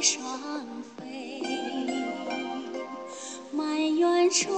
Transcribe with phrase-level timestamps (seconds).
[0.00, 0.38] 双
[0.96, 1.42] 飞，
[3.50, 4.54] 满园春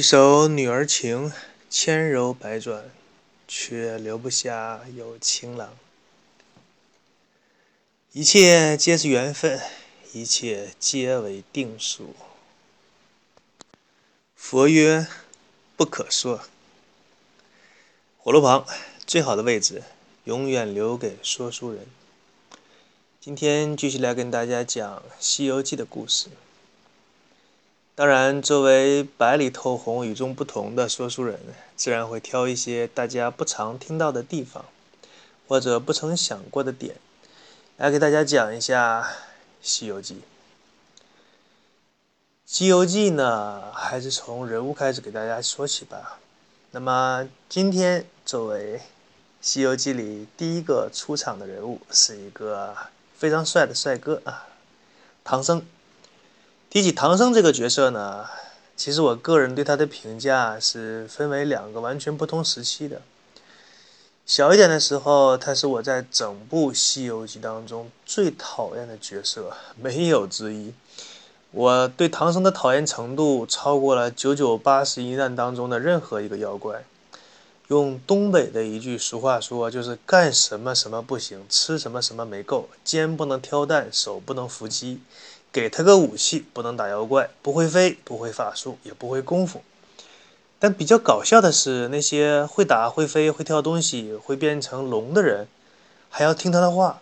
[0.00, 1.28] 一首《女儿情》，
[1.68, 2.90] 千柔百转，
[3.46, 5.76] 却留不下有情郎。
[8.12, 9.60] 一切皆是缘分，
[10.14, 12.14] 一切皆为定数。
[14.34, 15.06] 佛曰：
[15.76, 16.44] 不可说。
[18.16, 18.64] 火炉旁
[19.06, 19.82] 最好的位置，
[20.24, 21.86] 永远留给说书人。
[23.20, 26.28] 今天继续来跟大家讲《西游记》的故事。
[28.00, 31.38] 当然，作为白里透红、与众不同的说书人，
[31.76, 34.64] 自然会挑一些大家不常听到的地方，
[35.46, 36.96] 或者不曾想过的点，
[37.76, 39.02] 来给大家讲一下
[39.60, 40.14] 《西游记》。
[42.46, 46.18] 《西游记》呢，还是从人物开始给大家说起吧。
[46.70, 48.78] 那么，今天作为
[49.42, 52.74] 《西游记》里第一个出场的人物，是一个
[53.18, 54.46] 非常帅的帅哥啊，
[55.22, 55.62] 唐僧。
[56.70, 58.26] 提起唐僧这个角色呢，
[58.76, 63.02] 其实我个人对他的评价是分为两个完全不同时期的。
[64.24, 70.72] 小一点的时候，他是我在整部《西游记》当中最讨厌的角色，没有之一。
[71.50, 76.84] 我对唐僧的讨厌程度超过了九九八十一难当中的任何一个妖怪。
[77.66, 85.00] 用东北的一句俗话说，就是干什么什么不行，吃什么什么没够，肩不能挑担，手不能扶鸡。
[85.52, 89.62] 给他个武器，不能打妖怪，不会飞，不会法术，也不会功夫。
[90.58, 95.48] 但比较搞笑的是，那些会打、会飞、会跳东西、会变成龙的人，
[96.08, 97.00] 还要听他的话。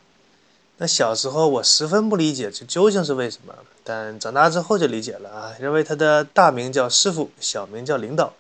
[0.79, 3.53] 那小时候我十分不理解，这究竟是为什么？
[3.83, 8.33] 但长大之后就理解了啊，认为他的大名叫师傅，小名叫领导。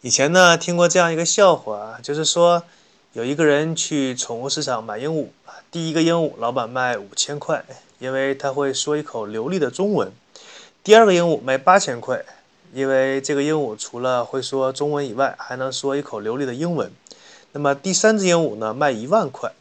[0.00, 2.64] 以前呢，听过这样一个笑话啊，就是说
[3.12, 5.28] 有一个人去宠物市场买鹦鹉，
[5.70, 7.64] 第一个鹦鹉老板卖五千块。
[7.98, 10.12] 因为他会说一口流利的中文。
[10.84, 12.24] 第二个鹦鹉卖八千块，
[12.72, 16.90] 因为这个鹦鹉除了会说中文以外，还能说一口流利的英文。
[17.52, 19.52] 那么第三只鹦鹉呢，卖一万块。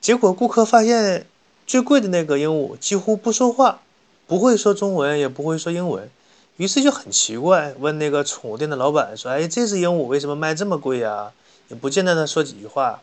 [0.00, 1.26] 结果顾客发现
[1.66, 3.80] 最贵的那个鹦鹉几乎不说话，
[4.26, 6.08] 不会说中文，也不会说英文，
[6.56, 11.32] 于是就很奇怪，问那个宠物店的老板说：“哎，这只鹦鹉为什么卖这么贵呀？
[11.68, 13.02] 也不见得它说几句话。”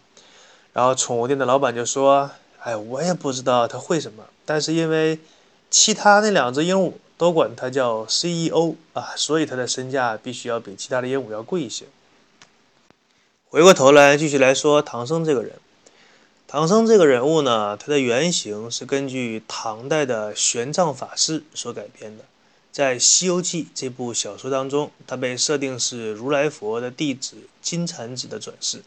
[0.74, 2.32] 然后宠物店的老板就说。
[2.66, 5.20] 哎，我也不知道他会什么，但是因为
[5.70, 11.86] 其他那两只鹦鹉都管他叫 CEO 啊，所以他的身价必须要比其他的鹦鹉要贵一些。
[13.48, 15.60] 回过头来继续来说唐僧这个人，
[16.48, 22.24] 唐僧这个人物呢，他的原型是根据唐代的玄奘法师所改编的，
[22.72, 28.82] 在《西游记》这部小说当中，他被设定是如来佛的弟子金蝉子的转世。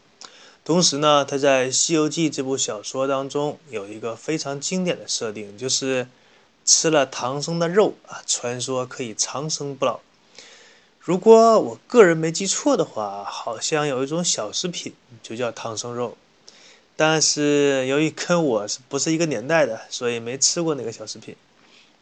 [0.69, 6.07] 同时呢，他在《西游记》这部小说当中有一个非常经典的设定，就是
[6.63, 10.01] 吃了唐僧的肉啊，传说可以长生不老。
[11.01, 14.93] 如果我个人没记错的话，好像有一种小食品
[15.23, 16.19] 就叫唐僧肉。
[16.97, 21.35] 但是由于跟我是不是一个年代的，所以没吃过那个小食品，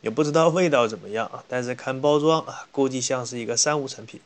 [0.00, 1.44] 也不知道味道怎么样啊。
[1.46, 4.20] 但是看包装啊，估计像是一个三无产品。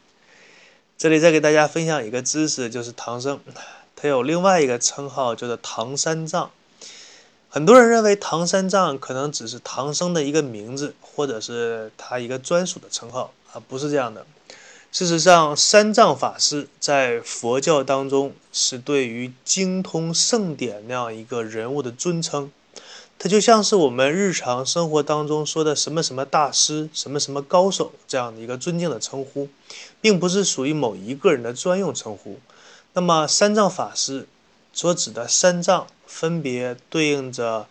[0.96, 3.38] 这里再给大家分享一个知识，就是唐僧。
[4.00, 6.50] 他有另外一个称号，叫做唐三藏。
[7.50, 14.25] 很多人认为唐三藏可能只是唐僧的一个名字，或者是他一个专属的称号啊，不是这样的。
[14.91, 22.50] 事实上，三藏法师在佛教当中是对于精通圣典那样一个人物的尊称。
[23.19, 29.49] 它就像是我们日常生活当中说的什么什么大师、什么什么高手这样的一个尊敬的称呼，
[30.00, 32.38] 并不是属于某一个人的专用称呼。
[32.92, 34.26] 那么三藏法师
[34.72, 37.66] 所指的三藏，分别对应着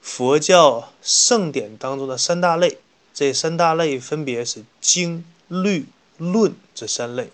[0.00, 2.78] 佛教圣典当中的三大类，
[3.12, 5.86] 这三大类分别是经、律、
[6.18, 7.30] 论这三类。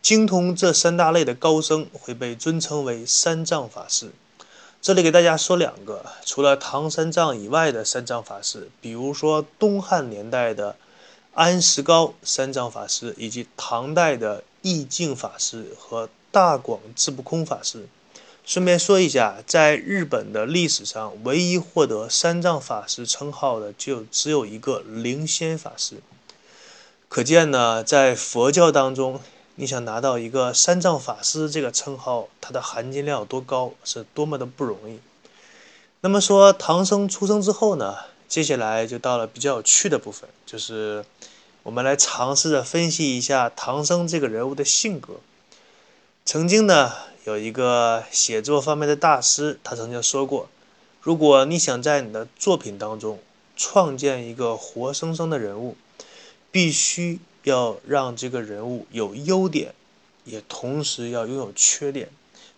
[0.00, 4.12] 精通这三大类的高僧会被尊称为三藏法师。
[4.80, 10.76] 这里给大家说两个，除了唐三藏以外的三藏法师，比如说东汉年代的
[11.34, 17.86] 安石高三藏法师，以及唐代的义净法师和大广智不空法师。
[18.44, 25.96] 顺便说一下，在日本的历史上，唯一获得三藏法师称号的就只有一个灵仙法师。
[27.08, 29.18] 可见呢，在佛教当中。
[29.54, 35.00] 你想拿到一个三藏法师这个称号，它的含金量有多高，是多么的不容易。
[36.02, 37.96] 那么说，唐僧出生之后呢？
[38.28, 41.02] 接下来就到了比较有趣的部分，就是
[41.62, 45.14] 我们来尝试着分析一下唐僧这个人物的性格。
[46.26, 46.92] 曾经呢，
[47.24, 50.48] 有一个写作方面的大师，他曾经说过：
[51.00, 53.20] 如果你想在你的作品当中
[53.56, 55.76] 创建一个活生生的人物，
[56.50, 57.20] 必须。
[57.44, 59.72] 要让这个人物有优点，
[60.24, 62.08] 也同时要拥有缺点，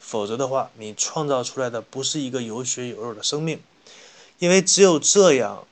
[0.00, 3.60] 否则的话，你创造出来的不是一个有血有肉的生命。
[4.38, 5.66] 因为只有这样，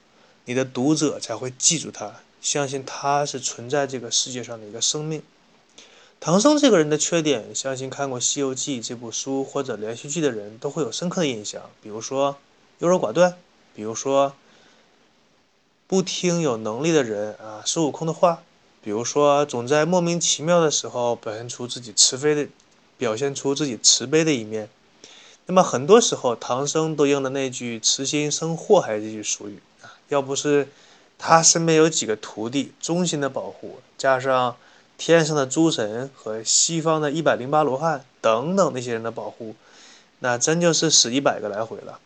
[0.44, 5.22] 你的读者才会记住他，相信他是存在这个世界上的一个生命。
[6.20, 12.36] 唐僧这个人的缺点，相信看过《西游记》这部书或者连续剧的人都会有深刻的印象，比如说
[12.78, 13.36] 优柔寡断，
[13.74, 14.34] 比如说
[15.86, 18.42] 不听有能力的人啊孙悟空的话。
[18.82, 22.48] 比如说，总在莫名其妙的时候表现出自己慈悲的，
[22.96, 24.68] 表现出自己慈悲的一面。
[25.46, 29.90] 那么很多时候，唐僧都应了那句“慈心生祸害”这句俗语啊。
[30.06, 30.68] 要不是
[31.18, 34.56] 他身边有几个徒弟忠心的保护，加上
[34.98, 39.54] 天上的诸神和西方的一百零八罗汉等等那些人的保护，
[40.20, 41.98] 那真就是死一百个来回了。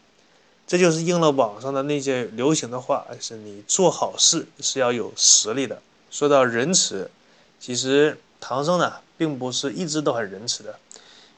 [0.66, 5.80] 这就是应了网上的那些流行的话：是你做好事是要有实力的。
[6.10, 7.10] 说到仁慈，
[7.58, 10.78] 其实唐僧呢并不是一直都很仁慈的。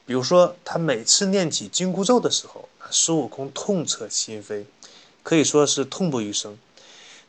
[0.05, 4.65] 比如说，他每次念起紧箍咒的时候，孙悟空痛彻心扉，
[5.23, 6.59] 可以说是痛不欲生。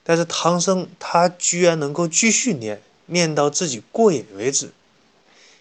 [0.03, 4.71] 但是唐僧他居然能够继续念，念到自己过瘾为止。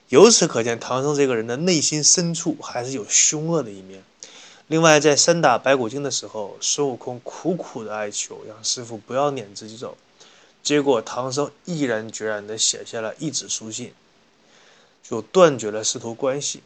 [0.08, 4.02] 由此可见，唐僧这个人的内心深处还是有凶恶的一面。
[4.66, 9.96] 另外，在三打白骨精的时候，孙悟空苦苦的哀求，让师傅不要撵自己走。
[10.62, 13.92] 结果唐僧毅然决然地写下了一纸书信，
[15.02, 16.62] 就断绝了师徒关系。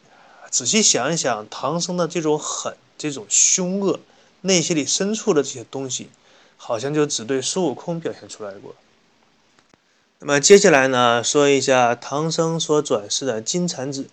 [0.50, 3.98] 仔细想一想，唐僧的这种狠、这种凶恶，
[4.42, 6.10] 内心里深处的这些东西，
[6.56, 8.74] 好像就只对孙悟空表现出来过。
[10.18, 14.06] 那么接下来呢，说一下唐僧所转世的金蝉子。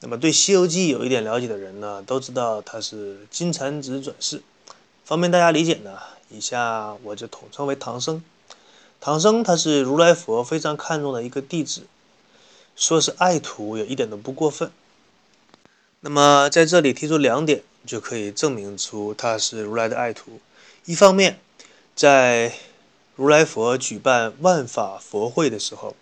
[0.00, 4.42] 那么对《西游记》有一点了解的人呢，都知道他是金蝉子转世。
[5.04, 5.98] 方便大家理解呢，
[6.30, 8.22] 以下我就统称为唐僧。
[9.00, 11.82] 唐僧他是如来佛非常看重的一个弟子，
[12.76, 14.70] 说是爱徒也一点都不过分。
[16.00, 20.40] 那么在这里提出两点，就可以证明出他是如来的爱徒。
[20.84, 21.40] 一方面，
[21.96, 22.52] 在
[23.16, 25.96] 如来佛举办万法佛会的时候，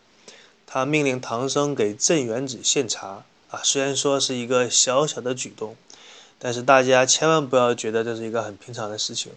[0.66, 5.74] 他命令唐僧给镇元子献茶啊，虽然说是一个小小的举动，
[6.38, 9.32] 但是大家千万不要觉得这是一个很平常的事情，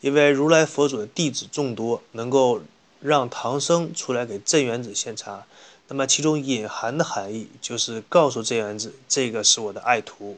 [0.00, 2.60] 因为如来佛祖的弟子众多，能够。
[3.00, 5.46] 让唐僧出来给镇元子献茶，
[5.86, 10.36] 那么其中隐含的含义就是告诉镇元子，这个是我的爱徒。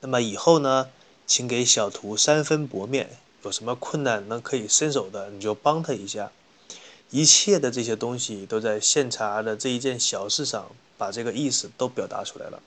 [0.00, 0.90] 那么以后呢，
[1.26, 3.08] 请给小徒三分薄面，
[3.42, 6.30] 有什么困难能可以伸手的，你就帮他一下。
[7.10, 12.62] 一切的这些东西都在现查的这一件小事上，把这个意思都表达出来了。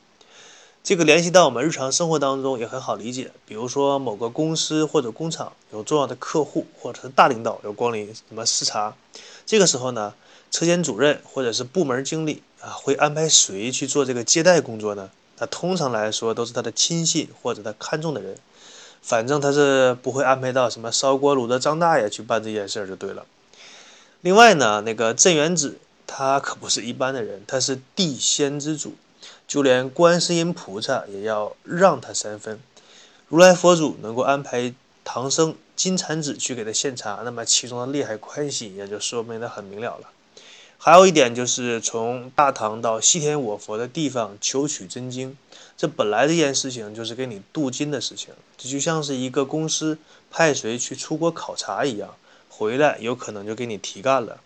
[0.83, 8.95] 这个联系到我们日常生活当中也很好理解，比如说某个公司或者工厂有重要的客户或者是大领导要光临什么视察，
[9.47, 10.13] 这个时候呢，
[10.51, 15.09] 车间主任或者是部门经理啊会安排谁去做这个接待工作呢？
[15.39, 18.37] 那通常来说都是他的亲信或者他看中的人，
[19.05, 23.23] 反正他是不会安排到什么烧锅炉的张大爷去办这件事儿就对了。
[24.21, 28.95] 另外呢，那个镇元子他可不是一般的人，他是地仙之主。
[29.47, 32.59] 就连观世音菩萨也要让他三分，
[33.27, 40.09] 如来佛祖能够安排唐僧金蝉子去给他献茶，那么其中的利害关系也就说明的很明了了。
[40.77, 45.35] 还有一点就是从大唐到西天我佛的地方求取真经，
[45.75, 49.97] 这本来这件事情就是给你镀金的事情，这就像是一个公司
[50.29, 52.15] 派谁去出国考察一样，
[52.49, 54.37] 回来有可能就给你提干了。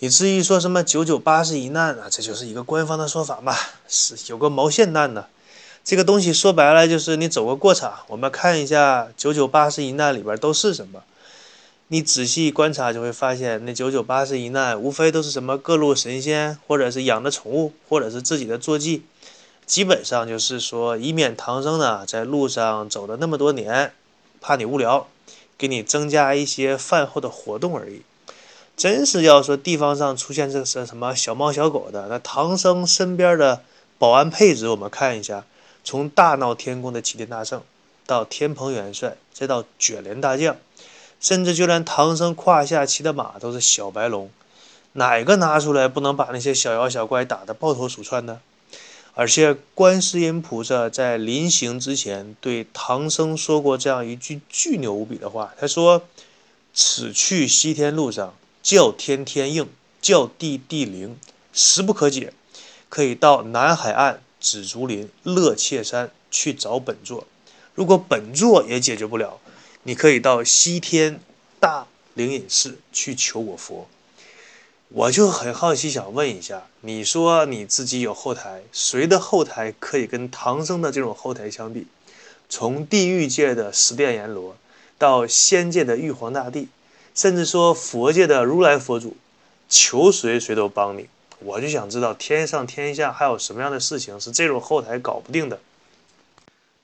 [0.00, 3.54] 你至于说什么九九八十一难啊，这就是一个官方的说法嘛，
[3.88, 5.26] 是有个毛线难呢？
[5.82, 11.02] 这个东西说白了就是你走个过场，我们看一下九九八十一难里边都是什么。
[11.92, 19.02] 你仔细观察就会发现，那九九八十一难无非都是什么各路神仙，或者是养的宠物，或者是自己的坐骑，
[19.66, 23.92] 基本上就是说以免唐僧呢在路上走了那么多年，
[24.40, 25.08] 怕你无聊，
[25.58, 28.02] 给你增加一些饭后的活动而已。
[28.76, 33.64] 真是要说地方上出现这是什么小猫小狗的，那唐僧身边的
[33.98, 35.44] 保安配置，我们看一下。
[35.82, 37.60] 从大闹天宫的齐天大圣，
[38.06, 40.56] 到天蓬元帅，再到卷帘大将，
[41.20, 44.30] 甚至就连唐僧胯下骑的马都是小白龙，
[44.94, 48.40] 哪个拿出来不能把那些小妖小怪打得抱头鼠窜呢？
[49.14, 56.02] 而且观世音菩萨在临行之前对唐僧说过这样一句巨牛无比的话，他说
[56.72, 59.68] ：“此去西天路上，叫天天应，
[60.00, 61.18] 叫地地灵，
[61.52, 62.32] 实不可解，
[62.88, 67.26] 可以到南海岸。”紫竹林、乐切山去找本座，
[67.74, 69.38] 如果本座也解决不了，
[69.82, 71.20] 你可以到西天
[71.58, 73.88] 大灵隐寺去求我佛。
[74.88, 81.86] 我就很好奇，想问一下，你说你自己有后台，谁的后台可以跟唐僧的这种后台相比？
[82.48, 84.56] 从地狱界的十殿阎罗，
[84.98, 86.66] 到仙界的玉皇大帝，
[87.14, 89.16] 甚至说佛界的如来佛祖，
[89.68, 91.08] 求谁谁都帮你。
[91.38, 95.60] 我就想知道天上天下还有什么样的事情是这种后台搞不定的。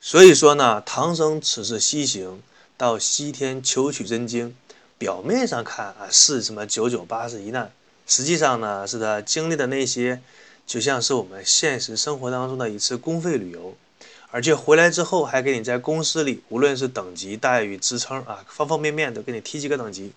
[0.00, 2.40] 所以说呢，唐僧此次西行
[2.76, 4.54] 到西天求取真经，
[4.98, 7.72] 表面上看啊是什么九九八十一难，
[8.06, 10.20] 实际上呢是他经历的那些，
[10.66, 13.74] 就像是我们现实生活当中的一次公费旅游，
[14.30, 20.12] 而且回来之后还给你在公司里，无论是等级待遇、职称啊，方方面面都给你提几个等级。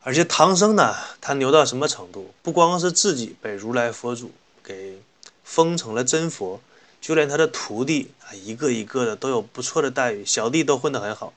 [0.00, 2.32] 而且唐僧呢，他牛到什么程度？
[2.42, 4.30] 不光是自己被如来佛祖
[4.62, 5.00] 给
[5.44, 6.60] 封成了真佛，
[7.00, 11.32] 就连他的徒弟啊，一个一个的都有不错的待遇，小弟都混得很好。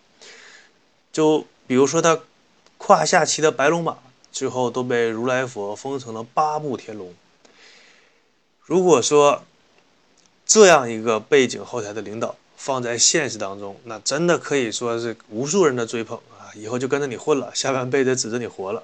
[1.12, 2.20] 就比如说他
[2.78, 3.98] 胯下骑的白龙马，
[4.32, 7.14] 最后都被如来佛封成了八部天龙。
[8.64, 9.44] 如果说
[10.46, 16.52] 这样一个背景后台的领导放在现实当中，那真的可以说是无数人的追捧啊。
[16.56, 18.84] 以后就跟着你混了，下半辈子指着你活了。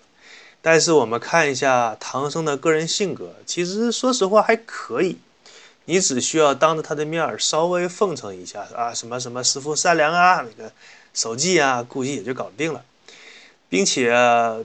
[0.61, 5.17] 但是我们看一下唐僧的个人性格，其实说实话还可以。
[5.89, 10.69] 你只需要当着他的面儿稍微奉承一下啊，什么什么师傅善良啊，那个
[11.13, 12.83] 守纪啊，估计也就搞定了。
[13.69, 14.13] 并且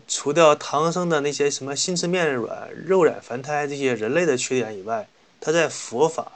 [0.09, 5.07] 除掉唐僧的那些什么心慈面软、肉染凡胎这些人类的缺点以外，
[5.41, 6.33] 他在佛法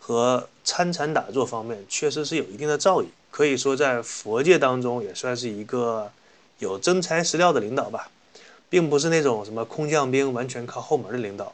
[0.00, 3.06] 和参禅打坐方面确实是有一定的造诣。
[3.30, 6.10] 可以说，在佛界当中也算是一个
[6.58, 8.08] 有真材实料的领导吧，
[8.68, 11.52] 并不是那种什么空降兵，完全靠后门的领导。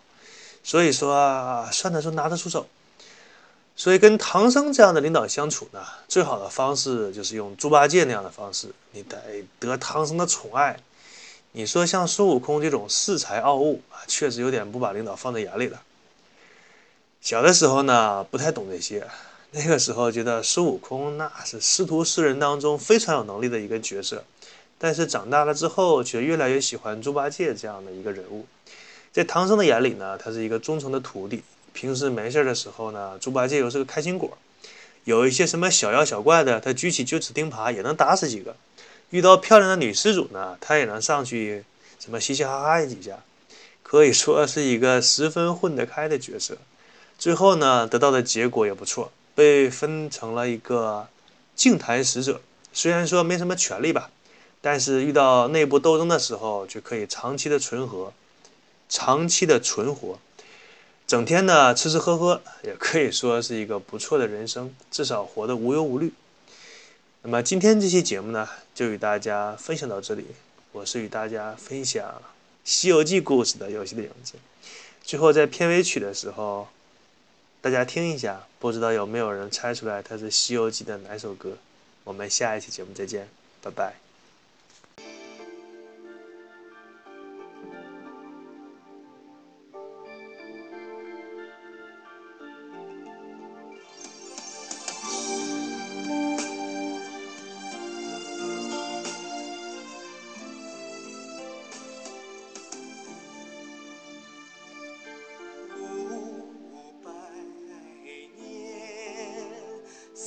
[0.63, 2.67] 所以说啊，算得出拿得出手。
[3.77, 9.19] 所以，跟唐僧这样的领导相处呢，最好的方式就是用猪八戒那样的方式，你得
[9.59, 10.79] 得唐僧的宠爱。
[11.53, 15.81] 你说像孙悟空这种恃才傲物啊，确实有点不把领导放在眼里了。
[17.23, 19.09] 小的时候呢，不太懂这些。
[19.53, 24.23] 那个时候觉得孙悟空那是师徒四人当中非常有能力的一个角色，
[24.79, 28.47] 但是长大了之后却越来越喜欢猪八戒这样的一个人物。
[29.13, 31.43] 在唐僧的眼里呢，他是一个忠诚的徒弟。
[31.73, 34.37] 平时没事的时候呢，猪八戒又是个开心果。
[35.05, 38.57] 有一些什么小妖小怪的，他举起九齿钉耙也能打死几个。
[39.11, 41.65] 遇到漂亮的女施主呢，他也能上去
[41.99, 43.19] 什么嘻嘻哈哈几下，
[43.83, 46.59] 可以说是一个十分混得开的角色。
[47.19, 49.11] 最后呢，得到的结果也不错。
[49.33, 51.09] 被分成了一个
[51.55, 52.41] 净坛使者，
[52.73, 54.11] 虽然说没什么权利吧，
[54.61, 58.13] 但是遇到内部斗争的时候，就可以长期的存活，
[58.91, 60.19] 长期的存活，
[61.07, 66.13] 整天呢吃吃喝喝，也可以说是一个不错的人生，至少活得无忧无虑。
[67.23, 70.27] 那么今天这期节目呢，就与大家分享到这里。
[70.73, 72.05] 我是与大家分享
[72.65, 74.35] 《西游记》故事的游戏的影子。
[75.03, 76.69] 最后在片尾曲的时候。
[77.63, 81.59] 大家听一下，不知道有没有人猜出来它是《西游记》的哪首歌？
[82.05, 83.29] 我们下一期节目再见，
[83.61, 84.10] 拜拜。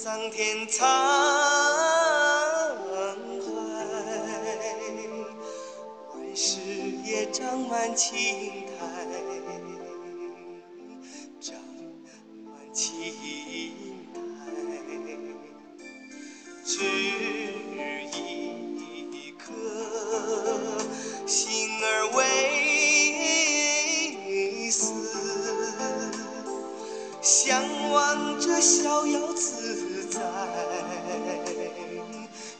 [0.04, 0.86] 桑田沧海，
[6.14, 6.60] 万事
[7.06, 8.63] 也长满情。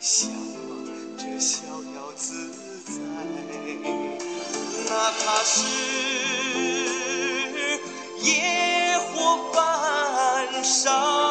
[0.06, 0.30] 向
[0.68, 0.86] 往
[1.18, 1.64] 着逍
[1.96, 2.50] 遥自
[2.86, 2.92] 在，
[4.90, 4.92] 哪
[5.24, 5.66] 怕是
[8.22, 9.14] 野火
[9.54, 11.23] 焚烧，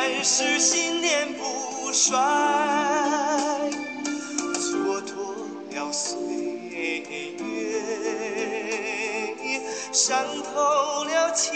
[0.00, 2.16] 还是信念不衰，
[4.54, 5.12] 蹉跎
[5.76, 6.16] 了岁
[7.38, 7.44] 月，
[9.92, 11.52] 伤透了情